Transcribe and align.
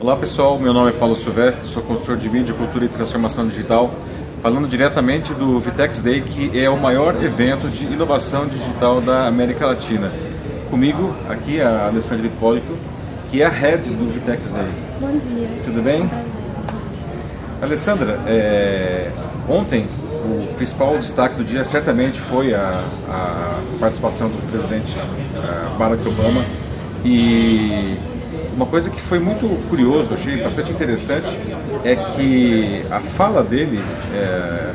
Olá 0.00 0.16
pessoal, 0.16 0.58
meu 0.58 0.72
nome 0.72 0.90
é 0.90 0.92
Paulo 0.92 1.14
Silvestre, 1.14 1.64
sou 1.64 1.82
consultor 1.82 2.16
de 2.16 2.28
mídia, 2.28 2.54
cultura 2.54 2.84
e 2.84 2.88
transformação 2.88 3.46
digital, 3.46 3.92
falando 4.42 4.66
diretamente 4.66 5.32
do 5.32 5.58
Vitex 5.60 6.00
Day, 6.00 6.20
que 6.22 6.58
é 6.58 6.68
o 6.68 6.76
maior 6.76 7.22
evento 7.22 7.68
de 7.68 7.84
inovação 7.84 8.46
digital 8.46 9.00
da 9.00 9.26
América 9.26 9.66
Latina. 9.66 10.10
Comigo 10.70 11.14
aqui 11.28 11.60
a 11.60 11.86
Alessandra 11.86 12.26
Hipólito, 12.26 12.76
que 13.30 13.42
é 13.42 13.46
a 13.46 13.48
head 13.48 13.88
do 13.90 14.12
Vitex 14.12 14.50
Day. 14.50 14.68
Bom 15.00 15.16
dia. 15.16 15.48
Tudo 15.64 15.82
bem? 15.82 16.08
Prazer. 16.08 16.26
Alessandra, 17.62 18.20
é, 18.26 19.10
ontem 19.48 19.86
o 20.24 20.54
principal 20.54 20.98
destaque 20.98 21.36
do 21.36 21.44
dia 21.44 21.64
certamente 21.64 22.18
foi 22.18 22.54
a, 22.54 22.82
a 23.08 23.60
participação 23.78 24.28
do 24.28 24.50
presidente 24.50 24.96
uh, 24.98 25.78
Barack 25.78 26.06
Obama 26.08 26.44
e 27.04 27.96
uma 28.54 28.66
coisa 28.66 28.90
que 28.90 29.00
foi 29.00 29.18
muito 29.18 29.48
curioso, 29.68 30.14
achei 30.14 30.36
bastante 30.42 30.72
interessante, 30.72 31.26
é 31.84 31.96
que 31.96 32.82
a 32.90 33.00
fala 33.00 33.42
dele 33.42 33.80
é, 34.14 34.72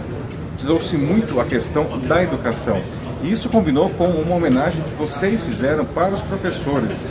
trouxe 0.60 0.98
muito 0.98 1.40
a 1.40 1.46
questão 1.46 2.00
da 2.08 2.22
educação. 2.24 2.82
E 3.24 3.32
isso 3.32 3.50
combinou 3.50 3.90
com 3.92 4.08
uma 4.08 4.36
homenagem 4.36 4.84
que 4.84 4.96
vocês 4.96 5.42
fizeram 5.42 5.86
para 5.86 6.14
os 6.14 6.22
professores. 6.22 7.10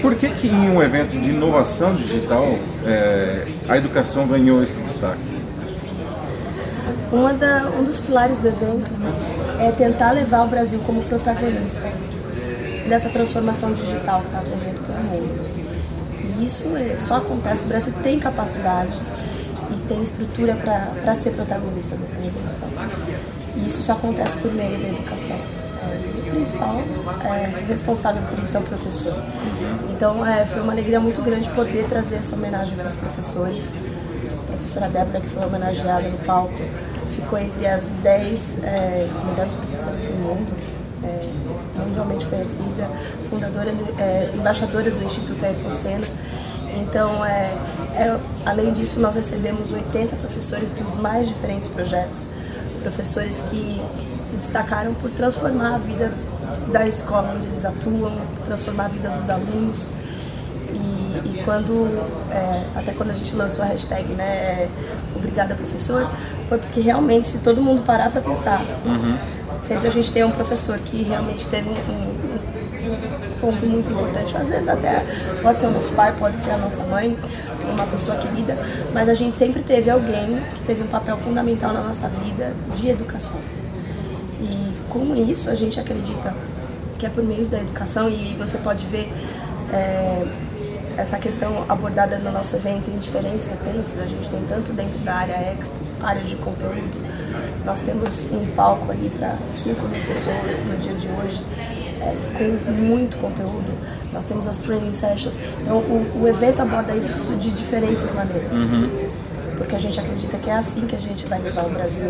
Por 0.00 0.14
que, 0.14 0.28
que 0.30 0.48
em 0.48 0.70
um 0.70 0.82
evento 0.82 1.18
de 1.18 1.30
inovação 1.30 1.94
digital 1.94 2.44
é, 2.86 3.46
a 3.68 3.76
educação 3.76 4.26
ganhou 4.26 4.62
esse 4.62 4.80
destaque? 4.80 5.38
Da, 7.40 7.70
um 7.78 7.84
dos 7.84 8.00
pilares 8.00 8.38
do 8.38 8.48
evento 8.48 8.92
é 9.58 9.72
tentar 9.72 10.12
levar 10.12 10.44
o 10.44 10.48
Brasil 10.48 10.78
como 10.84 11.02
protagonista 11.02 11.90
dessa 12.88 13.08
transformação 13.08 13.72
digital 13.72 14.20
que 14.20 14.26
está 14.26 14.40
ocorrendo 14.40 14.80
pelo 14.80 15.00
mundo. 15.04 16.38
E 16.38 16.44
isso 16.44 16.64
é, 16.76 16.96
só 16.96 17.16
acontece, 17.16 17.64
o 17.64 17.68
Brasil 17.68 17.92
tem 18.02 18.18
capacidade 18.18 18.94
e 19.72 19.86
tem 19.86 20.02
estrutura 20.02 20.54
para 20.54 21.14
ser 21.14 21.30
protagonista 21.30 21.96
dessa 21.96 22.16
revolução. 22.16 22.68
E 23.56 23.66
isso 23.66 23.82
só 23.82 23.92
acontece 23.92 24.36
por 24.38 24.52
meio 24.52 24.78
da 24.78 24.88
educação. 24.88 25.36
É, 25.36 26.28
o 26.28 26.30
principal 26.30 26.80
é, 27.24 27.66
responsável 27.66 28.22
por 28.22 28.42
isso 28.42 28.56
é 28.56 28.60
o 28.60 28.62
professor. 28.62 29.22
Então 29.90 30.24
é, 30.24 30.46
foi 30.46 30.62
uma 30.62 30.72
alegria 30.72 31.00
muito 31.00 31.22
grande 31.22 31.48
poder 31.50 31.86
trazer 31.86 32.16
essa 32.16 32.34
homenagem 32.34 32.76
para 32.76 32.86
os 32.86 32.94
professores. 32.94 33.74
A 34.44 34.52
professora 34.52 34.88
Débora, 34.88 35.20
que 35.20 35.28
foi 35.28 35.44
homenageada 35.44 36.08
no 36.08 36.18
palco, 36.18 36.54
ficou 37.14 37.38
entre 37.38 37.66
as 37.66 37.84
10 38.02 38.64
é, 38.64 39.08
melhores 39.26 39.54
professoras 39.54 40.02
do 40.02 40.14
mundo, 40.14 40.67
é, 41.04 41.28
mundialmente 41.76 42.26
conhecida, 42.26 42.90
fundadora, 43.28 43.72
é, 43.98 44.30
embaixadora 44.34 44.90
do 44.90 45.02
Instituto 45.04 45.44
Ayrton 45.44 45.72
Senna. 45.72 46.06
Então, 46.76 47.24
é, 47.24 47.54
é, 47.94 48.18
além 48.46 48.72
disso, 48.72 49.00
nós 49.00 49.14
recebemos 49.14 49.72
80 49.72 50.16
professores 50.16 50.70
dos 50.70 50.96
mais 50.96 51.28
diferentes 51.28 51.68
projetos, 51.68 52.28
professores 52.82 53.44
que 53.50 53.82
se 54.22 54.36
destacaram 54.36 54.94
por 54.94 55.10
transformar 55.10 55.74
a 55.74 55.78
vida 55.78 56.12
da 56.72 56.86
escola 56.86 57.34
onde 57.36 57.46
eles 57.46 57.64
atuam, 57.64 58.12
transformar 58.44 58.86
a 58.86 58.88
vida 58.88 59.08
dos 59.08 59.30
alunos. 59.30 59.92
E, 60.70 61.38
e 61.38 61.42
quando, 61.44 61.88
é, 62.30 62.62
até 62.78 62.92
quando 62.92 63.10
a 63.10 63.14
gente 63.14 63.34
lançou 63.34 63.64
a 63.64 63.68
hashtag, 63.68 64.12
né, 64.12 64.24
é, 64.24 64.68
Obrigada 65.16 65.54
Professor, 65.54 66.08
foi 66.48 66.58
porque 66.58 66.80
realmente, 66.80 67.26
se 67.26 67.38
todo 67.38 67.60
mundo 67.60 67.84
parar 67.84 68.10
para 68.10 68.20
pensar, 68.20 68.60
uhum. 68.84 69.37
Sempre 69.60 69.88
a 69.88 69.90
gente 69.90 70.12
tem 70.12 70.24
um 70.24 70.30
professor 70.30 70.78
que 70.78 71.02
realmente 71.02 71.46
teve 71.48 71.68
um, 71.68 71.72
um, 71.72 72.92
um, 72.92 73.40
ponto 73.40 73.66
muito 73.66 73.90
importante. 73.90 74.36
Às 74.36 74.48
vezes 74.48 74.68
até 74.68 75.04
pode 75.42 75.60
ser 75.60 75.66
o 75.66 75.70
nosso 75.70 75.92
pai, 75.92 76.14
pode 76.18 76.40
ser 76.40 76.50
a 76.50 76.58
nossa 76.58 76.82
mãe, 76.84 77.16
uma 77.70 77.86
pessoa 77.86 78.16
querida, 78.16 78.56
mas 78.92 79.08
a 79.08 79.14
gente 79.14 79.36
sempre 79.36 79.62
teve 79.62 79.90
alguém 79.90 80.42
que 80.54 80.62
teve 80.64 80.82
um 80.82 80.86
papel 80.86 81.16
fundamental 81.16 81.72
na 81.72 81.82
nossa 81.82 82.08
vida 82.08 82.52
de 82.74 82.88
educação. 82.88 83.38
E 84.40 84.72
com 84.88 85.12
isso 85.14 85.50
a 85.50 85.54
gente 85.54 85.78
acredita 85.78 86.34
que 86.98 87.06
é 87.06 87.08
por 87.08 87.22
meio 87.22 87.46
da 87.46 87.58
educação 87.58 88.08
e 88.08 88.34
você 88.38 88.58
pode 88.58 88.86
ver 88.86 89.12
é, 89.72 90.26
essa 90.96 91.16
questão 91.18 91.64
abordada 91.68 92.18
no 92.18 92.32
nosso 92.32 92.56
evento 92.56 92.90
em 92.90 92.98
diferentes 92.98 93.46
vertentes. 93.46 93.96
A 94.00 94.06
gente 94.06 94.28
tem 94.28 94.40
tanto 94.48 94.72
dentro 94.72 94.98
da 95.00 95.14
área 95.14 95.52
Expo, 95.52 95.74
áreas 96.02 96.28
de 96.28 96.36
conteúdo. 96.36 97.07
Nós 97.64 97.82
temos 97.82 98.24
um 98.30 98.46
palco 98.54 98.90
ali 98.90 99.10
para 99.10 99.36
5 99.48 99.88
mil 99.88 100.00
pessoas 100.04 100.60
no 100.66 100.76
dia 100.78 100.94
de 100.94 101.08
hoje, 101.08 101.42
é, 102.00 102.14
com 102.38 102.70
muito 102.72 103.16
conteúdo. 103.18 103.76
Nós 104.12 104.24
temos 104.24 104.48
as 104.48 104.58
training 104.58 104.92
sessions. 104.92 105.38
Então, 105.60 105.78
o, 105.78 106.22
o 106.22 106.28
evento 106.28 106.62
aborda 106.62 106.94
isso 106.94 107.30
de 107.36 107.50
diferentes 107.50 108.12
maneiras. 108.12 108.56
Uhum 108.56 109.28
porque 109.58 109.74
a 109.74 109.78
gente 109.78 109.98
acredita 109.98 110.38
que 110.38 110.48
é 110.48 110.54
assim 110.54 110.86
que 110.86 110.94
a 110.94 110.98
gente 111.00 111.26
vai 111.26 111.40
levar 111.40 111.66
o 111.66 111.70
Brasil 111.70 112.06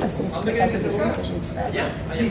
a 0.00 0.08
ser 0.08 0.24
esse 0.24 0.38
protagonista 0.38 0.88
que 0.88 1.20
a 1.20 1.24
gente 1.24 1.42
espera. 1.42 1.70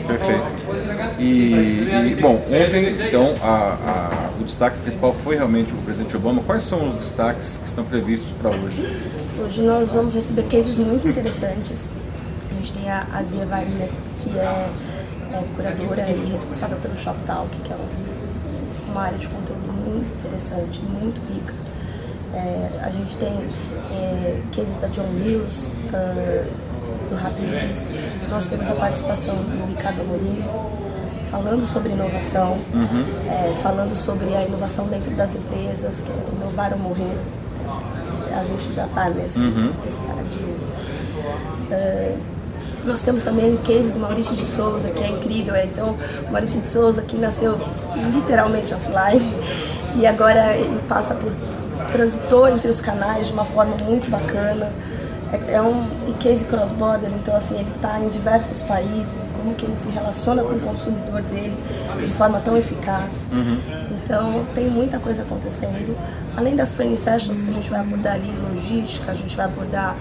Perfeito. 0.06 1.20
E, 1.20 2.12
e 2.12 2.14
bom, 2.16 2.34
ontem, 2.34 3.06
então, 3.06 3.34
a, 3.42 3.52
a, 3.52 4.30
o 4.40 4.44
destaque 4.44 4.78
principal 4.78 5.12
foi 5.12 5.36
realmente 5.36 5.72
o 5.74 5.76
presidente 5.76 6.16
Obama. 6.16 6.42
Quais 6.42 6.62
são 6.62 6.88
os 6.88 6.94
destaques 6.94 7.58
que 7.58 7.68
estão 7.68 7.84
previstos 7.84 8.32
para 8.40 8.50
hoje? 8.50 8.98
Hoje 9.38 9.62
nós 9.62 9.90
vamos 9.90 10.14
receber 10.14 10.44
cases 10.44 10.76
muito 10.76 11.06
interessantes. 11.06 11.88
A 12.66 12.68
gente 12.68 12.80
tem 12.80 12.90
a 12.90 13.06
Azia 13.14 13.46
Wagner, 13.46 13.88
que 14.18 14.36
é, 14.36 14.42
é 14.42 15.44
curadora 15.54 16.10
e 16.10 16.32
responsável 16.32 16.76
pelo 16.78 16.98
Shop 16.98 17.16
Talk, 17.24 17.48
que 17.60 17.72
é 17.72 17.76
uma 18.90 19.02
área 19.02 19.16
de 19.16 19.28
conteúdo 19.28 19.72
muito 19.72 20.12
interessante, 20.18 20.82
muito 20.82 21.20
rica. 21.32 21.54
É, 22.34 22.80
a 22.82 22.90
gente 22.90 23.16
tem 23.18 23.32
é, 23.92 24.42
cases 24.52 24.74
da 24.78 24.88
John 24.88 25.06
Lewis, 25.14 25.72
uh, 25.92 27.08
do 27.08 27.14
Habibs, 27.24 27.92
nós 28.28 28.46
temos 28.46 28.68
a 28.68 28.74
participação 28.74 29.36
do 29.36 29.68
Ricardo 29.68 30.00
Amorim, 30.00 30.42
falando 31.30 31.64
sobre 31.64 31.92
inovação, 31.92 32.54
uhum. 32.74 33.04
é, 33.30 33.54
falando 33.62 33.94
sobre 33.94 34.34
a 34.34 34.42
inovação 34.42 34.88
dentro 34.88 35.14
das 35.14 35.36
empresas, 35.36 36.02
que 36.02 36.10
é 36.10 36.34
inovar 36.34 36.72
ou 36.72 36.80
morrer. 36.80 37.16
A 38.36 38.42
gente 38.42 38.74
já 38.74 38.86
está 38.86 39.08
nesse, 39.08 39.38
uhum. 39.38 39.72
nesse 39.84 40.00
paradigma. 40.00 40.56
Uh, 41.70 42.35
nós 42.86 43.02
temos 43.02 43.22
também 43.22 43.54
o 43.54 43.58
case 43.58 43.90
do 43.90 43.98
Maurício 43.98 44.34
de 44.34 44.44
Souza, 44.44 44.90
que 44.90 45.02
é 45.02 45.08
incrível. 45.08 45.54
É, 45.54 45.64
então, 45.64 45.96
o 46.28 46.32
Maurício 46.32 46.60
de 46.60 46.66
Souza, 46.66 47.02
que 47.02 47.16
nasceu 47.16 47.58
literalmente 48.14 48.74
offline, 48.74 49.34
e 49.96 50.06
agora 50.06 50.56
ele 50.56 50.80
passa 50.88 51.14
por 51.14 51.32
transitou 51.86 52.48
entre 52.48 52.68
os 52.68 52.80
canais 52.80 53.28
de 53.28 53.32
uma 53.32 53.44
forma 53.44 53.76
muito 53.84 54.10
bacana. 54.10 54.70
É, 55.32 55.54
é 55.54 55.62
um, 55.62 55.86
case 56.20 56.44
cross-border, 56.44 57.10
então 57.10 57.36
assim, 57.36 57.56
ele 57.56 57.70
está 57.70 58.00
em 58.00 58.08
diversos 58.08 58.62
países, 58.62 59.28
como 59.36 59.54
que 59.54 59.66
ele 59.66 59.76
se 59.76 59.88
relaciona 59.90 60.42
com 60.42 60.54
o 60.54 60.60
consumidor 60.60 61.20
dele 61.22 61.54
de 61.98 62.12
forma 62.12 62.40
tão 62.40 62.56
eficaz. 62.56 63.26
Uhum. 63.30 63.58
Então 63.90 64.44
tem 64.54 64.68
muita 64.70 64.98
coisa 64.98 65.22
acontecendo. 65.22 65.96
Além 66.36 66.56
das 66.56 66.70
training 66.70 66.96
sessions 66.96 67.42
que 67.42 67.50
a 67.50 67.52
gente 67.52 67.70
vai 67.70 67.80
abordar 67.80 68.14
ali 68.14 68.32
logística, 68.52 69.10
a 69.10 69.14
gente 69.14 69.36
vai 69.36 69.46
abordar 69.46 69.96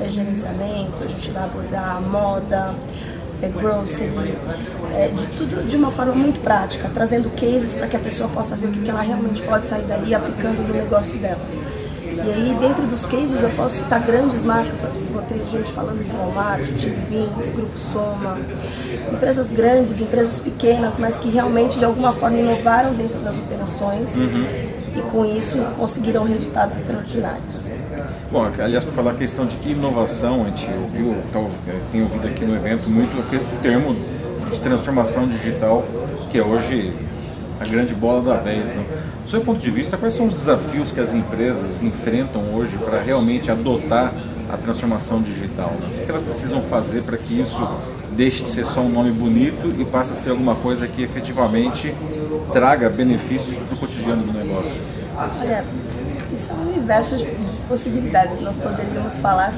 é, 0.00 0.08
gerenciamento, 0.08 1.02
a 1.02 1.06
gente 1.06 1.30
vai 1.30 1.44
abordar 1.44 2.02
moda, 2.02 2.74
é, 3.42 3.48
grocery, 3.48 4.36
é, 4.94 5.08
de 5.08 5.26
tudo 5.28 5.66
de 5.66 5.76
uma 5.76 5.90
forma 5.90 6.14
muito 6.14 6.40
prática, 6.40 6.90
trazendo 6.92 7.30
cases 7.30 7.74
para 7.74 7.86
que 7.86 7.96
a 7.96 8.00
pessoa 8.00 8.28
possa 8.28 8.56
ver 8.56 8.68
o 8.68 8.72
que, 8.72 8.88
ela 8.88 9.02
realmente 9.02 9.42
pode 9.42 9.66
sair 9.66 9.82
dali 9.84 10.14
aplicando 10.14 10.66
no 10.66 10.74
negócio 10.74 11.18
dela. 11.18 11.40
E 12.12 12.20
aí, 12.20 12.56
dentro 12.60 12.86
dos 12.86 13.06
cases, 13.06 13.42
eu 13.42 13.48
posso 13.50 13.78
citar 13.78 14.00
grandes 14.04 14.42
marcas. 14.42 14.82
Vou 15.10 15.22
ter 15.22 15.46
gente 15.46 15.72
falando 15.72 16.04
de 16.04 16.10
Walmart, 16.12 16.66
Chili 16.76 16.96
Beans, 17.08 17.50
Grupo 17.50 17.78
Soma, 17.78 18.38
empresas 19.10 19.48
grandes, 19.48 19.98
empresas 19.98 20.38
pequenas, 20.38 20.98
mas 20.98 21.16
que 21.16 21.30
realmente, 21.30 21.78
de 21.78 21.84
alguma 21.84 22.12
forma, 22.12 22.36
inovaram 22.36 22.92
dentro 22.92 23.20
das 23.20 23.38
operações 23.38 24.16
uhum. 24.16 24.44
e, 24.96 25.02
com 25.10 25.24
isso, 25.24 25.56
conseguiram 25.78 26.24
resultados 26.24 26.76
extraordinários. 26.76 27.69
Bom, 28.30 28.48
aliás, 28.60 28.84
para 28.84 28.92
falar 28.92 29.10
a 29.10 29.14
questão 29.14 29.44
de 29.44 29.56
inovação, 29.68 30.44
a 30.44 30.46
gente 30.46 30.64
ouviu, 30.80 31.16
tem 31.90 32.00
ouvido 32.00 32.28
aqui 32.28 32.44
no 32.44 32.54
evento 32.54 32.88
muito 32.88 33.18
o 33.18 33.60
termo 33.60 33.96
de 34.52 34.60
transformação 34.60 35.26
digital, 35.26 35.84
que 36.30 36.38
é 36.38 36.42
hoje 36.42 36.92
a 37.58 37.64
grande 37.64 37.92
bola 37.92 38.22
da 38.22 38.40
vez. 38.40 38.72
Né? 38.72 38.84
Do 39.20 39.28
seu 39.28 39.40
ponto 39.40 39.58
de 39.58 39.68
vista, 39.68 39.96
quais 39.96 40.14
são 40.14 40.26
os 40.26 40.34
desafios 40.34 40.92
que 40.92 41.00
as 41.00 41.12
empresas 41.12 41.82
enfrentam 41.82 42.54
hoje 42.54 42.78
para 42.78 43.00
realmente 43.00 43.50
adotar 43.50 44.12
a 44.48 44.56
transformação 44.56 45.20
digital? 45.20 45.72
Né? 45.80 46.02
O 46.02 46.04
que 46.04 46.10
elas 46.10 46.22
precisam 46.22 46.62
fazer 46.62 47.02
para 47.02 47.16
que 47.16 47.40
isso 47.40 47.68
deixe 48.12 48.44
de 48.44 48.50
ser 48.50 48.64
só 48.64 48.80
um 48.80 48.90
nome 48.90 49.10
bonito 49.10 49.74
e 49.76 49.84
passe 49.84 50.12
a 50.12 50.16
ser 50.16 50.30
alguma 50.30 50.54
coisa 50.54 50.86
que 50.86 51.02
efetivamente 51.02 51.92
traga 52.52 52.88
benefícios 52.88 53.56
para 53.56 53.74
o 53.74 53.76
cotidiano 53.76 54.22
do 54.22 54.32
negócio? 54.32 54.80
Olha, 55.16 55.64
universo 56.48 57.16
de 57.16 57.26
possibilidades. 57.68 58.40
Nós 58.40 58.56
poderíamos 58.56 59.20
falar 59.20 59.52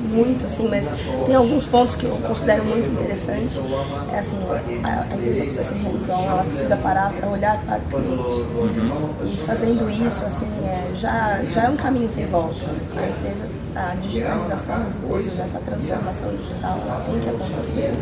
muito, 0.00 0.44
assim, 0.44 0.68
mas 0.68 0.90
tem 1.26 1.34
alguns 1.34 1.66
pontos 1.66 1.94
que 1.94 2.04
eu 2.04 2.10
considero 2.16 2.64
muito 2.64 2.88
interessante. 2.90 3.60
É 4.12 4.18
assim, 4.18 4.36
a, 4.82 5.14
empresa 5.14 5.42
precisa 5.42 5.62
ser 5.62 5.74
hands 5.74 6.08
ela 6.08 6.44
precisa 6.44 6.76
parar 6.76 7.12
para 7.12 7.28
olhar 7.28 7.62
para 7.64 7.78
o 7.78 7.82
cliente 7.82 9.24
e 9.24 9.36
fazendo 9.46 9.90
isso, 9.90 10.24
assim, 10.24 10.50
é, 10.64 10.94
já, 10.94 11.42
já 11.50 11.64
é 11.64 11.68
um 11.68 11.76
caminho 11.76 12.10
sem 12.10 12.26
volta. 12.26 12.54
A 12.96 13.08
empresa, 13.08 13.46
a 13.74 13.94
digitalização 13.94 14.80
das 14.80 14.96
empresas, 14.96 15.38
essa 15.38 15.58
transformação 15.60 16.36
digital, 16.36 16.78
tem 17.06 17.20
que 17.20 17.28
acontecer. 17.28 17.92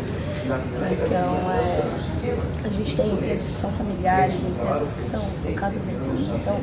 Então, 0.43 1.51
é, 1.51 2.65
a 2.65 2.69
gente 2.69 2.95
tem 2.95 3.13
empresas 3.13 3.51
que 3.51 3.59
são 3.59 3.71
familiares, 3.71 4.35
empresas 4.35 4.91
que 4.91 5.03
são 5.03 5.20
focadas 5.51 5.87
em. 5.87 6.01
Então, 6.35 6.57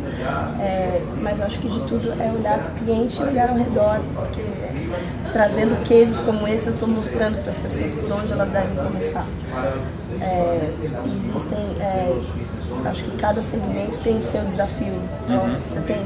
é, 0.61 1.03
mas 1.21 1.39
eu 1.39 1.47
acho 1.47 1.59
que 1.59 1.69
de 1.69 1.81
tudo 1.81 2.13
é 2.21 2.31
olhar 2.31 2.59
para 2.59 2.73
o 2.73 2.75
cliente 2.75 3.21
e 3.21 3.25
olhar 3.25 3.51
ao 3.51 3.57
redor, 3.57 4.01
porque 4.15 4.43
trazendo 5.33 5.77
cases 5.89 6.21
como 6.21 6.49
esse, 6.49 6.69
eu 6.69 6.75
estou 6.75 6.89
mostrando 6.89 7.41
para 7.41 7.51
as 7.51 7.59
pessoas 7.59 7.93
por 7.93 8.13
onde 8.13 8.33
elas 8.33 8.51
devem 8.51 8.77
começar. 8.77 9.27
É, 10.21 10.71
existem, 11.07 11.59
é, 11.81 12.19
acho 12.87 13.05
que 13.05 13.17
cada 13.19 13.43
segmento 13.43 13.99
tem 14.01 14.17
o 14.17 14.23
seu 14.23 14.45
desafio. 14.45 14.95
Então, 15.25 15.49
você 15.49 15.81
tem 15.81 15.97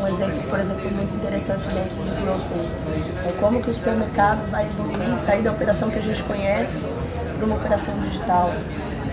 um 0.00 0.06
exemplo, 0.08 0.42
por 0.48 0.58
exemplo, 0.58 0.90
muito 0.90 1.14
interessante 1.14 1.68
dentro 1.68 2.02
de 2.02 2.22
grocery. 2.22 2.68
É 3.26 3.32
como 3.40 3.62
que 3.62 3.70
o 3.70 3.72
supermercado 3.72 4.50
vai 4.50 4.66
evoluir, 4.66 5.16
sair 5.18 5.42
da 5.42 5.52
operação 5.52 5.90
que 5.90 5.98
a 5.98 6.02
gente 6.02 6.22
conhece 6.24 6.80
para 7.36 7.46
uma 7.46 7.56
operação 7.56 7.98
digital. 8.00 8.50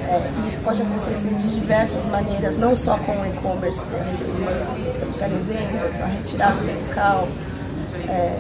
É, 0.10 0.48
isso 0.48 0.62
pode 0.62 0.82
acontecer 0.82 1.16
de 1.16 1.60
diversas 1.60 2.08
maneiras, 2.08 2.58
não 2.58 2.76
só 2.76 2.98
com 2.98 3.12
o 3.12 3.26
e-commerce, 3.26 3.90
ficar 5.14 5.28
em 5.28 5.44
vendas, 5.44 6.02
a 6.02 6.06
retirada 6.06 6.56
local, 6.88 7.28
é, 8.08 8.40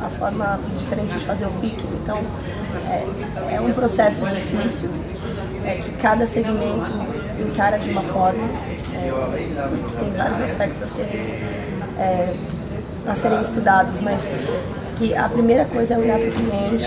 a 0.00 0.08
forma 0.08 0.58
diferente 0.76 1.14
de 1.18 1.24
fazer 1.26 1.44
o 1.44 1.50
picking. 1.60 1.88
Então, 2.02 2.22
é, 2.88 3.56
é 3.56 3.60
um 3.60 3.70
processo 3.72 4.24
difícil, 4.26 4.88
é, 5.66 5.74
que 5.74 5.92
cada 5.92 6.26
segmento 6.26 6.94
encara 7.38 7.78
de 7.78 7.90
uma 7.90 8.02
forma, 8.02 8.48
é, 8.94 9.10
que 9.90 9.96
tem 9.96 10.12
vários 10.12 10.40
aspectos 10.40 10.82
a 10.82 10.86
serem, 10.86 11.20
é, 11.98 12.34
a 13.06 13.14
serem 13.14 13.42
estudados, 13.42 14.00
mas 14.00 14.30
que 14.96 15.14
a 15.14 15.28
primeira 15.28 15.66
coisa 15.66 15.94
é 15.94 15.98
olhar 15.98 16.18
para 16.18 16.28
o 16.28 16.32
cliente 16.32 16.86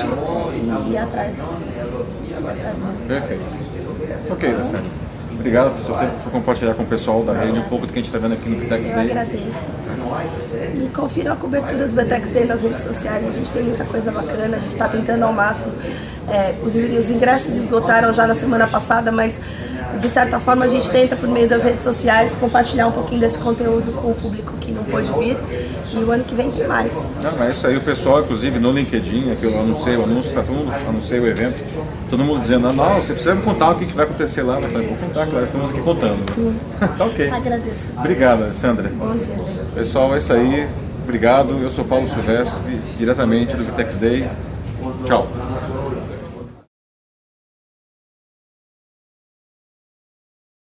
e 0.53 0.91
ir 0.91 0.97
atrás, 0.97 1.37
ir 1.37 2.33
atrás 2.35 2.77
mesmo. 2.79 3.07
Perfeito. 3.07 3.66
Ok, 4.29 4.53
Alessandro. 4.53 4.91
Obrigado 5.33 5.71
pelo 5.73 5.85
seu 5.85 5.95
tempo 5.95 6.13
por 6.23 6.31
compartilhar 6.31 6.73
com 6.73 6.83
o 6.83 6.85
pessoal 6.85 7.23
da 7.23 7.33
rede 7.33 7.59
um 7.59 7.63
pouco 7.63 7.85
do 7.85 7.93
que 7.93 7.99
a 7.99 8.01
gente 8.01 8.13
está 8.13 8.17
vendo 8.17 8.33
aqui 8.33 8.49
no 8.49 8.61
Eu 8.61 8.67
Day. 8.67 9.11
agradeço. 9.11 9.65
E 10.75 10.89
confiram 10.89 11.33
a 11.33 11.35
cobertura 11.35 11.87
do 11.87 11.93
Betex 11.93 12.29
Day 12.31 12.45
nas 12.45 12.61
redes 12.63 12.83
sociais. 12.83 13.27
A 13.27 13.31
gente 13.31 13.51
tem 13.51 13.63
muita 13.63 13.85
coisa 13.85 14.11
bacana, 14.11 14.57
a 14.57 14.59
gente 14.59 14.71
está 14.71 14.87
tentando 14.87 15.23
ao 15.23 15.31
máximo. 15.31 15.71
É, 16.27 16.55
os, 16.63 16.75
os 16.75 17.11
ingressos 17.11 17.55
esgotaram 17.55 18.11
já 18.13 18.25
na 18.25 18.33
semana 18.33 18.67
passada, 18.67 19.11
mas 19.11 19.39
de 19.99 20.09
certa 20.09 20.39
forma 20.39 20.65
a 20.65 20.67
gente 20.67 20.89
tenta, 20.89 21.15
por 21.15 21.27
meio 21.27 21.47
das 21.47 21.63
redes 21.63 21.83
sociais, 21.83 22.35
compartilhar 22.35 22.87
um 22.87 22.91
pouquinho 22.91 23.21
desse 23.21 23.37
conteúdo 23.39 23.91
com 23.91 24.11
o 24.11 24.15
público 24.15 24.53
que 24.59 24.71
não 24.71 24.83
pôde 24.83 25.11
vir. 25.13 25.37
E 25.93 26.03
o 26.03 26.11
ano 26.11 26.23
que 26.23 26.35
vem 26.35 26.51
tem 26.51 26.67
mais. 26.67 26.93
Não, 27.21 27.43
é 27.43 27.49
isso 27.49 27.65
aí, 27.65 27.77
o 27.77 27.81
pessoal, 27.81 28.21
inclusive 28.21 28.59
no 28.59 28.71
LinkedIn, 28.71 29.33
que 29.35 29.45
eu 29.45 29.59
anunciei 29.59 29.95
o 29.95 30.03
anúncio, 30.03 30.33
tá 30.33 30.43
todo 30.43 30.55
mundo 30.55 30.73
anunciei 30.87 31.19
o 31.19 31.27
evento, 31.27 31.63
todo 32.09 32.23
mundo 32.23 32.41
dizendo, 32.41 32.71
não, 32.73 32.95
você 32.95 33.13
precisa 33.13 33.35
me 33.35 33.41
contar 33.41 33.71
o 33.71 33.75
que 33.75 33.85
vai 33.93 34.05
acontecer 34.05 34.43
lá. 34.43 34.59
Eu 34.59 34.69
falei, 34.69 34.87
vou 34.87 34.97
contar, 34.97 35.25
claro, 35.25 35.45
estamos 35.45 35.69
aqui 35.69 35.81
contando. 35.81 36.25
tá 36.97 37.05
ok. 37.05 37.29
Agradeço. 37.29 37.87
Obrigado, 37.97 38.43
Alessandra. 38.43 38.89
Bom 38.89 39.15
dia, 39.17 39.35
gente. 39.35 39.73
Pessoal, 39.73 40.13
é 40.13 40.17
isso 40.17 40.33
aí. 40.33 40.67
Obrigado. 41.03 41.57
Eu 41.61 41.69
sou 41.69 41.85
Paulo 41.85 42.07
Silvestre, 42.07 42.77
diretamente 42.97 43.55
do 43.55 43.63
Vitex 43.63 43.97
Day. 43.97 44.27
Tchau. 45.05 45.27